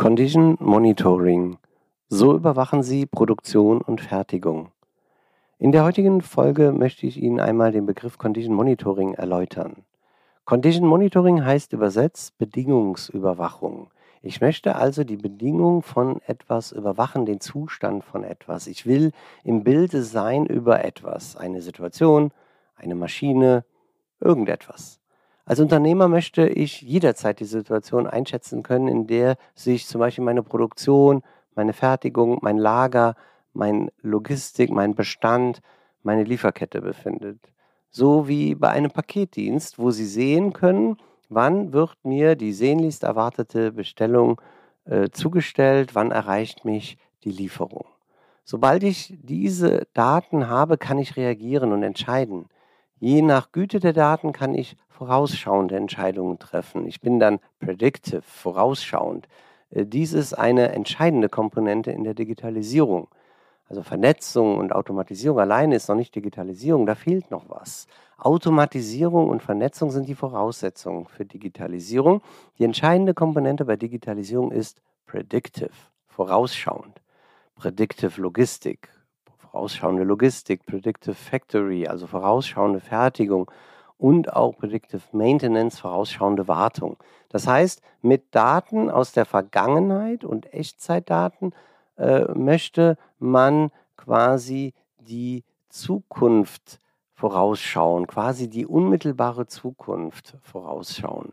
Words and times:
Condition 0.00 0.56
Monitoring. 0.60 1.58
So 2.08 2.34
überwachen 2.34 2.82
Sie 2.82 3.04
Produktion 3.04 3.82
und 3.82 4.00
Fertigung. 4.00 4.70
In 5.58 5.72
der 5.72 5.84
heutigen 5.84 6.22
Folge 6.22 6.72
möchte 6.72 7.06
ich 7.06 7.18
Ihnen 7.18 7.38
einmal 7.38 7.70
den 7.70 7.84
Begriff 7.84 8.16
Condition 8.16 8.54
Monitoring 8.54 9.12
erläutern. 9.12 9.84
Condition 10.46 10.88
Monitoring 10.88 11.44
heißt 11.44 11.74
übersetzt 11.74 12.38
Bedingungsüberwachung. 12.38 13.90
Ich 14.22 14.40
möchte 14.40 14.76
also 14.76 15.04
die 15.04 15.18
Bedingung 15.18 15.82
von 15.82 16.22
etwas 16.26 16.72
überwachen, 16.72 17.26
den 17.26 17.40
Zustand 17.40 18.02
von 18.02 18.24
etwas. 18.24 18.68
Ich 18.68 18.86
will 18.86 19.12
im 19.44 19.64
Bilde 19.64 20.02
sein 20.02 20.46
über 20.46 20.82
etwas, 20.82 21.36
eine 21.36 21.60
Situation, 21.60 22.30
eine 22.74 22.94
Maschine, 22.94 23.66
irgendetwas. 24.18 24.99
Als 25.50 25.58
Unternehmer 25.58 26.06
möchte 26.06 26.46
ich 26.46 26.80
jederzeit 26.80 27.40
die 27.40 27.44
Situation 27.44 28.06
einschätzen 28.06 28.62
können, 28.62 28.86
in 28.86 29.08
der 29.08 29.34
sich 29.56 29.84
zum 29.88 29.98
Beispiel 29.98 30.22
meine 30.22 30.44
Produktion, 30.44 31.22
meine 31.56 31.72
Fertigung, 31.72 32.38
mein 32.40 32.56
Lager, 32.56 33.16
meine 33.52 33.90
Logistik, 34.00 34.70
mein 34.70 34.94
Bestand, 34.94 35.60
meine 36.04 36.22
Lieferkette 36.22 36.80
befindet. 36.80 37.40
So 37.90 38.28
wie 38.28 38.54
bei 38.54 38.68
einem 38.68 38.92
Paketdienst, 38.92 39.80
wo 39.80 39.90
Sie 39.90 40.06
sehen 40.06 40.52
können, 40.52 40.98
wann 41.28 41.72
wird 41.72 41.96
mir 42.04 42.36
die 42.36 42.52
sehnlichst 42.52 43.02
erwartete 43.02 43.72
Bestellung 43.72 44.40
äh, 44.84 45.08
zugestellt, 45.10 45.96
wann 45.96 46.12
erreicht 46.12 46.64
mich 46.64 46.96
die 47.24 47.32
Lieferung. 47.32 47.86
Sobald 48.44 48.84
ich 48.84 49.18
diese 49.20 49.88
Daten 49.94 50.48
habe, 50.48 50.78
kann 50.78 50.98
ich 50.98 51.16
reagieren 51.16 51.72
und 51.72 51.82
entscheiden. 51.82 52.46
Je 53.02 53.22
nach 53.22 53.50
Güte 53.50 53.80
der 53.80 53.94
Daten 53.94 54.34
kann 54.34 54.54
ich 54.54 54.76
vorausschauende 54.90 55.74
Entscheidungen 55.74 56.38
treffen. 56.38 56.86
Ich 56.86 57.00
bin 57.00 57.18
dann 57.18 57.40
predictive, 57.58 58.20
vorausschauend. 58.20 59.26
Äh, 59.70 59.86
dies 59.86 60.12
ist 60.12 60.34
eine 60.34 60.72
entscheidende 60.72 61.30
Komponente 61.30 61.90
in 61.92 62.04
der 62.04 62.12
Digitalisierung. 62.12 63.08
Also 63.70 63.82
Vernetzung 63.82 64.58
und 64.58 64.74
Automatisierung 64.74 65.38
alleine 65.38 65.76
ist 65.76 65.88
noch 65.88 65.96
nicht 65.96 66.14
Digitalisierung, 66.14 66.84
da 66.84 66.94
fehlt 66.94 67.30
noch 67.30 67.48
was. 67.48 67.86
Automatisierung 68.18 69.30
und 69.30 69.42
Vernetzung 69.42 69.90
sind 69.90 70.06
die 70.06 70.14
Voraussetzungen 70.14 71.06
für 71.06 71.24
Digitalisierung. 71.24 72.20
Die 72.58 72.64
entscheidende 72.64 73.14
Komponente 73.14 73.64
bei 73.64 73.76
Digitalisierung 73.76 74.52
ist 74.52 74.82
predictive, 75.06 75.70
vorausschauend. 76.06 77.00
Predictive 77.54 78.20
Logistik, 78.20 78.90
vorausschauende 79.50 80.04
Logistik, 80.04 80.64
Predictive 80.66 81.14
Factory, 81.14 81.86
also 81.86 82.06
vorausschauende 82.06 82.80
Fertigung 82.80 83.50
und 83.98 84.32
auch 84.32 84.56
Predictive 84.56 85.02
Maintenance, 85.12 85.80
vorausschauende 85.80 86.48
Wartung. 86.48 86.96
Das 87.28 87.46
heißt, 87.46 87.82
mit 88.02 88.34
Daten 88.34 88.90
aus 88.90 89.12
der 89.12 89.26
Vergangenheit 89.26 90.24
und 90.24 90.52
Echtzeitdaten 90.52 91.54
äh, 91.96 92.24
möchte 92.32 92.96
man 93.18 93.70
quasi 93.96 94.72
die 94.98 95.44
Zukunft 95.68 96.80
vorausschauen, 97.12 98.06
quasi 98.06 98.48
die 98.48 98.66
unmittelbare 98.66 99.46
Zukunft 99.46 100.36
vorausschauen. 100.42 101.32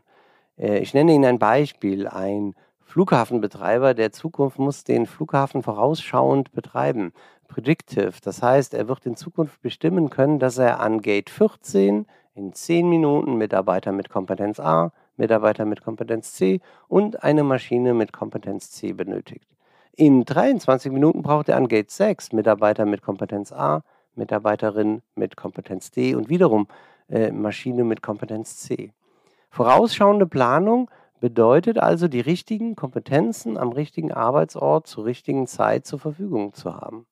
Äh, 0.58 0.80
ich 0.80 0.94
nenne 0.94 1.14
Ihnen 1.14 1.26
ein 1.26 1.40
Beispiel. 1.40 2.08
Ein 2.08 2.54
Flughafenbetreiber 2.82 3.94
der 3.94 4.12
Zukunft 4.12 4.60
muss 4.60 4.84
den 4.84 5.06
Flughafen 5.06 5.64
vorausschauend 5.64 6.52
betreiben 6.52 7.14
predictive. 7.47 8.13
Das 8.24 8.41
heißt, 8.41 8.74
er 8.74 8.88
wird 8.88 9.06
in 9.06 9.16
Zukunft 9.16 9.62
bestimmen 9.62 10.09
können, 10.09 10.40
dass 10.40 10.58
er 10.58 10.80
an 10.80 11.02
Gate 11.02 11.30
14 11.30 12.06
in 12.35 12.53
10 12.53 12.90
Minuten 12.90 13.35
Mitarbeiter 13.35 13.91
mit 13.91 14.09
Kompetenz 14.09 14.59
A, 14.59 14.91
Mitarbeiter 15.18 15.66
mit 15.66 15.84
Kompetenz 15.84 16.34
C 16.34 16.62
und 16.88 17.24
eine 17.24 17.44
Maschine 17.44 17.94
mit 17.94 18.13
Kompetenz 18.13 18.72
C 18.72 18.94
benötigt. 18.94 19.47
In 19.94 20.25
23 20.25 20.91
Minuten 20.91 21.24
braucht 21.24 21.50
er 21.50 21.57
an 21.57 21.68
Gate 21.68 21.90
6 21.90 22.31
Mitarbeiter 22.34 22.86
mit 22.86 23.02
Kompetenz 23.02 23.52
A, 23.52 23.84
Mitarbeiterin 24.16 25.02
mit 25.16 25.36
Kompetenz 25.36 25.90
D 25.91 26.16
und 26.16 26.30
wiederum 26.30 26.68
äh, 27.09 27.31
Maschine 27.31 27.84
mit 27.84 28.02
Kompetenz 28.02 28.57
C. 28.57 28.91
Vorausschauende 29.50 30.28
Planung 30.28 30.90
bedeutet 31.19 31.80
also, 31.80 32.07
die 32.07 32.19
richtigen 32.19 32.75
Kompetenzen 32.75 33.57
am 33.57 33.72
richtigen 33.72 34.12
Arbeitsort 34.12 34.88
zur 34.88 35.06
richtigen 35.06 35.47
Zeit 35.47 35.86
zur 35.86 36.00
Verfügung 36.00 36.53
zu 36.53 36.75
haben. 36.75 37.07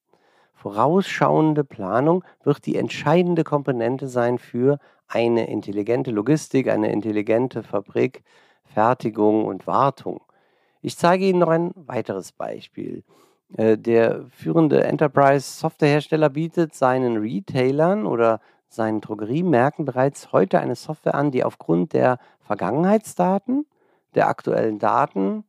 Vorausschauende 0.66 1.64
Planung 1.64 2.24
wird 2.44 2.66
die 2.66 2.76
entscheidende 2.76 3.44
Komponente 3.44 4.08
sein 4.08 4.40
für 4.40 4.80
eine 5.08 5.48
intelligente 5.48 6.10
Logistik, 6.10 6.70
eine 6.70 6.92
intelligente 6.92 7.62
Fabrik, 7.62 8.24
Fertigung 8.64 9.46
und 9.46 9.68
Wartung. 9.68 10.22
Ich 10.82 10.98
zeige 10.98 11.26
Ihnen 11.28 11.38
noch 11.38 11.50
ein 11.50 11.72
weiteres 11.76 12.32
Beispiel. 12.32 13.04
Äh, 13.56 13.78
der 13.78 14.26
führende 14.32 14.84
Enterprise-Softwarehersteller 14.84 16.32
bietet 16.32 16.74
seinen 16.74 17.18
Retailern 17.18 18.08
oder 18.08 18.40
seinen 18.68 19.02
Drogeriemärkten 19.02 19.86
bereits 19.86 20.32
heute 20.32 20.60
eine 20.60 20.74
Software 20.74 21.14
an, 21.14 21.30
die 21.30 21.44
aufgrund 21.44 21.94
der 21.94 22.18
Vergangenheitsdaten, 22.40 23.68
der 24.16 24.30
aktuellen 24.30 24.80
Daten, 24.80 25.44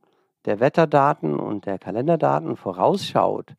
der 0.45 0.61
Wetterdaten 0.61 1.41
und 1.41 1.65
der 1.65 1.79
Kalenderdaten 1.79 2.59
vorausschaut, 2.59 3.57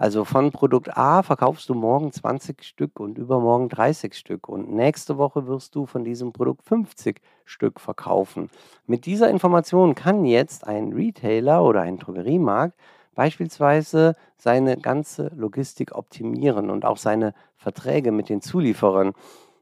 also 0.00 0.24
von 0.24 0.50
Produkt 0.50 0.96
A 0.96 1.22
verkaufst 1.22 1.68
du 1.68 1.74
morgen 1.74 2.10
20 2.10 2.64
Stück 2.64 2.98
und 2.98 3.18
übermorgen 3.18 3.68
30 3.68 4.14
Stück 4.14 4.48
und 4.48 4.72
nächste 4.72 5.18
Woche 5.18 5.46
wirst 5.46 5.74
du 5.74 5.84
von 5.84 6.04
diesem 6.04 6.32
Produkt 6.32 6.62
50 6.62 7.20
Stück 7.44 7.78
verkaufen. 7.78 8.48
Mit 8.86 9.04
dieser 9.04 9.28
Information 9.28 9.94
kann 9.94 10.24
jetzt 10.24 10.66
ein 10.66 10.94
Retailer 10.94 11.62
oder 11.62 11.82
ein 11.82 11.98
Drogeriemarkt 11.98 12.72
beispielsweise 13.14 14.16
seine 14.38 14.78
ganze 14.78 15.30
Logistik 15.36 15.94
optimieren 15.94 16.70
und 16.70 16.86
auch 16.86 16.96
seine 16.96 17.34
Verträge 17.56 18.10
mit 18.10 18.30
den 18.30 18.40
Zulieferern. 18.40 19.12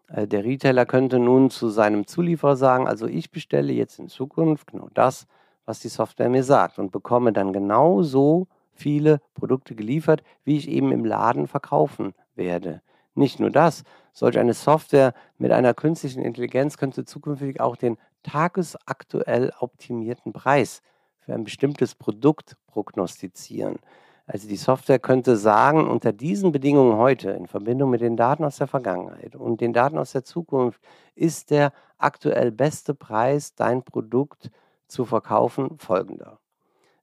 Äh, 0.06 0.29
der 0.29 0.44
Retailer 0.44 0.87
könnte 0.87 1.19
nun 1.19 1.50
zu 1.50 1.69
seinem 1.69 2.06
Zulieferer 2.06 2.55
sagen, 2.55 2.87
also 2.87 3.08
ich 3.08 3.32
bestelle 3.32 3.73
jetzt 3.73 3.99
in 3.99 4.06
Zukunft 4.06 4.69
genau 4.69 4.88
das, 4.94 5.26
was 5.64 5.81
die 5.81 5.88
Software 5.88 6.29
mir 6.29 6.44
sagt 6.44 6.79
und 6.79 6.93
bekomme 6.93 7.32
dann 7.32 7.52
genau 7.52 8.02
so 8.02 8.46
viele 8.78 9.20
Produkte 9.34 9.75
geliefert, 9.75 10.22
wie 10.44 10.56
ich 10.56 10.69
eben 10.69 10.92
im 10.92 11.04
Laden 11.04 11.46
verkaufen 11.46 12.14
werde. 12.34 12.80
Nicht 13.14 13.40
nur 13.40 13.50
das, 13.50 13.82
solch 14.12 14.38
eine 14.38 14.54
Software 14.54 15.12
mit 15.38 15.50
einer 15.50 15.75
künstlichen 15.75 16.22
Intelligenz 16.22 16.76
könnte 16.76 17.04
zukünftig 17.04 17.60
auch 17.60 17.76
den 17.76 17.98
tagesaktuell 18.22 19.52
optimierten 19.58 20.32
Preis 20.32 20.82
für 21.19 21.34
ein 21.34 21.44
bestimmtes 21.44 21.94
Produkt 21.94 22.56
prognostizieren. 22.69 23.78
Also 24.26 24.46
die 24.46 24.56
Software 24.56 24.98
könnte 24.98 25.36
sagen, 25.36 25.88
unter 25.88 26.12
diesen 26.12 26.52
Bedingungen 26.52 26.96
heute 26.96 27.30
in 27.30 27.46
Verbindung 27.46 27.90
mit 27.90 28.02
den 28.02 28.16
Daten 28.16 28.44
aus 28.44 28.58
der 28.58 28.66
Vergangenheit 28.66 29.34
und 29.34 29.60
den 29.60 29.72
Daten 29.72 29.98
aus 29.98 30.12
der 30.12 30.22
Zukunft 30.22 30.80
ist 31.14 31.50
der 31.50 31.72
aktuell 31.96 32.52
beste 32.52 32.94
Preis, 32.94 33.54
dein 33.54 33.82
Produkt 33.82 34.50
zu 34.86 35.06
verkaufen, 35.06 35.78
folgender. 35.78 36.38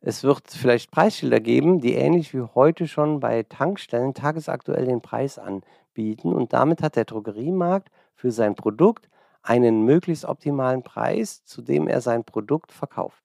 Es 0.08 0.24
wird 0.24 0.52
vielleicht 0.52 0.92
Preisschilder 0.92 1.40
geben, 1.40 1.82
die 1.82 1.96
ähnlich 1.96 2.32
wie 2.32 2.44
heute 2.54 2.88
schon 2.88 3.20
bei 3.20 3.42
Tankstellen 3.42 4.14
tagesaktuell 4.14 4.86
den 4.86 5.02
Preis 5.02 5.40
anbieten 5.40 6.32
und 6.32 6.54
damit 6.54 6.84
hat 6.84 6.96
der 6.96 7.06
Drogeriemarkt 7.06 7.90
für 8.14 8.32
sein 8.32 8.54
Produkt 8.54 9.10
einen 9.42 9.84
möglichst 9.84 10.26
optimalen 10.26 10.84
Preis, 10.84 11.44
zu 11.44 11.64
dem 11.64 11.88
er 11.88 12.02
sein 12.02 12.24
Produkt 12.24 12.72
verkauft. 12.72 13.24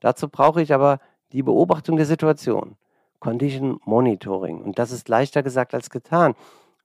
Dazu 0.00 0.28
brauche 0.28 0.60
ich 0.60 0.74
aber 0.74 0.98
die 1.30 1.44
Beobachtung 1.44 1.96
der 1.96 2.06
Situation. 2.06 2.76
Condition 3.20 3.78
Monitoring. 3.84 4.62
Und 4.62 4.80
das 4.80 4.90
ist 4.90 5.08
leichter 5.08 5.44
gesagt 5.44 5.74
als 5.74 5.90
getan. 5.90 6.34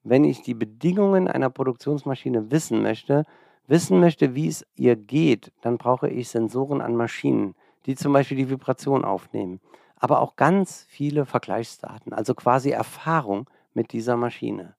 Wenn 0.04 0.24
ich 0.24 0.44
die 0.44 0.54
Bedingungen 0.54 1.28
einer 1.28 1.50
Produktionsmaschine 1.50 2.51
wissen 2.51 2.83
möchte, 2.83 3.24
wissen 3.66 4.00
möchte, 4.00 4.36
wie 4.36 4.50
es 4.50 4.68
ihr 4.75 4.95
geht, 4.95 5.51
dann 5.62 5.80
brauche 5.80 6.10
ich 6.10 6.30
Sensoren 6.30 6.80
an 6.80 6.95
Maschinen, 6.95 7.56
die 7.86 7.96
zum 7.96 8.14
Beispiel 8.14 8.38
die 8.38 8.50
Vibration 8.50 9.06
aufnehmen, 9.06 9.60
aber 9.98 10.22
auch 10.22 10.36
ganz 10.36 10.86
viele 10.90 11.26
Vergleichsdaten, 11.26 12.14
also 12.14 12.34
quasi 12.34 12.72
Erfahrung 12.72 13.50
mit 13.74 13.92
dieser 13.94 14.18
Maschine. 14.18 14.76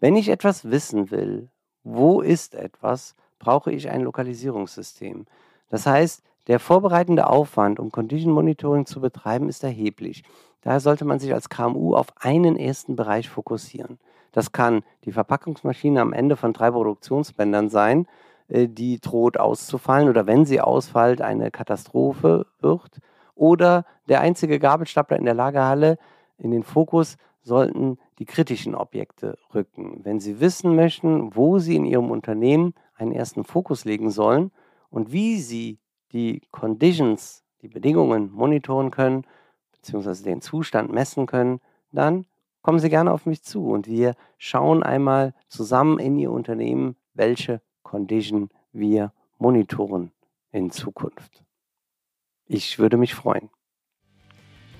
Wenn 0.00 0.16
ich 0.16 0.28
etwas 0.28 0.70
wissen 0.70 1.10
will, 1.10 1.48
wo 1.84 2.20
ist 2.20 2.54
etwas, 2.54 3.14
brauche 3.38 3.72
ich 3.72 3.90
ein 3.90 4.02
Lokalisierungssystem. 4.02 5.26
Das 5.68 5.86
heißt, 5.86 6.22
der 6.46 6.58
vorbereitende 6.58 7.28
Aufwand, 7.28 7.78
um 7.78 7.92
Condition 7.92 8.32
Monitoring 8.32 8.86
zu 8.86 9.00
betreiben, 9.00 9.48
ist 9.48 9.62
erheblich. 9.62 10.24
Daher 10.62 10.80
sollte 10.80 11.04
man 11.04 11.18
sich 11.18 11.32
als 11.32 11.48
KMU 11.48 11.94
auf 11.94 12.08
einen 12.16 12.56
ersten 12.56 12.96
Bereich 12.96 13.28
fokussieren. 13.28 13.98
Das 14.32 14.52
kann 14.52 14.82
die 15.04 15.12
Verpackungsmaschine 15.12 16.00
am 16.00 16.12
Ende 16.12 16.36
von 16.36 16.52
drei 16.52 16.70
Produktionsbändern 16.70 17.68
sein, 17.68 18.06
die 18.50 19.00
droht 19.00 19.38
auszufallen 19.38 20.08
oder 20.08 20.26
wenn 20.26 20.44
sie 20.44 20.60
ausfällt, 20.60 21.22
eine 21.22 21.50
Katastrophe 21.50 22.46
wird. 22.60 22.98
Oder 23.34 23.84
der 24.08 24.20
einzige 24.20 24.58
Gabelstapler 24.58 25.16
in 25.16 25.24
der 25.24 25.34
Lagerhalle 25.34 25.98
in 26.36 26.50
den 26.50 26.62
Fokus 26.62 27.16
sollten 27.42 27.98
die 28.18 28.26
kritischen 28.26 28.74
Objekte 28.74 29.38
rücken. 29.54 30.00
Wenn 30.02 30.20
Sie 30.20 30.40
wissen 30.40 30.74
möchten, 30.76 31.34
wo 31.34 31.58
Sie 31.58 31.76
in 31.76 31.86
Ihrem 31.86 32.10
Unternehmen 32.10 32.74
einen 32.94 33.12
ersten 33.12 33.44
Fokus 33.44 33.84
legen 33.84 34.10
sollen 34.10 34.50
und 34.90 35.12
wie 35.12 35.38
Sie 35.40 35.78
die 36.12 36.42
Conditions, 36.50 37.44
die 37.62 37.68
Bedingungen 37.68 38.30
monitoren 38.30 38.90
können, 38.90 39.24
beziehungsweise 39.72 40.24
den 40.24 40.42
Zustand 40.42 40.92
messen 40.92 41.26
können, 41.26 41.60
dann 41.92 42.26
kommen 42.62 42.78
Sie 42.78 42.90
gerne 42.90 43.12
auf 43.12 43.24
mich 43.24 43.42
zu 43.42 43.70
und 43.70 43.86
wir 43.86 44.14
schauen 44.36 44.82
einmal 44.82 45.34
zusammen 45.48 45.98
in 45.98 46.18
Ihr 46.18 46.30
Unternehmen, 46.30 46.96
welche 47.14 47.62
Condition 47.90 48.48
wir 48.72 49.12
monitoren 49.38 50.12
in 50.52 50.70
Zukunft. 50.70 51.42
Ich 52.46 52.78
würde 52.78 52.96
mich 52.96 53.16
freuen. 53.16 53.50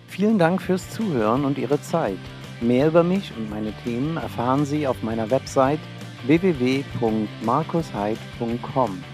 Vielen 0.06 0.38
Dank 0.38 0.62
fürs 0.62 0.88
Zuhören 0.90 1.44
und 1.44 1.58
Ihre 1.58 1.82
Zeit. 1.82 2.20
Mehr 2.60 2.86
über 2.86 3.02
mich 3.02 3.36
und 3.36 3.50
meine 3.50 3.72
Themen 3.82 4.16
erfahren 4.16 4.64
Sie 4.64 4.86
auf 4.86 5.02
meiner 5.02 5.28
Website 5.28 5.80
www.markusheid.com. 6.26 9.04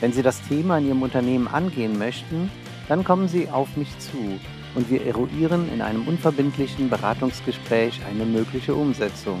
Wenn 0.00 0.12
Sie 0.12 0.22
das 0.22 0.46
Thema 0.46 0.76
in 0.76 0.88
Ihrem 0.88 1.00
Unternehmen 1.00 1.48
angehen 1.48 1.96
möchten, 1.96 2.50
dann 2.88 3.02
kommen 3.02 3.28
Sie 3.28 3.48
auf 3.48 3.78
mich 3.78 3.98
zu 3.98 4.38
und 4.74 4.90
wir 4.90 5.06
eruieren 5.06 5.72
in 5.72 5.80
einem 5.80 6.06
unverbindlichen 6.06 6.90
Beratungsgespräch 6.90 8.04
eine 8.04 8.26
mögliche 8.26 8.74
Umsetzung. 8.74 9.40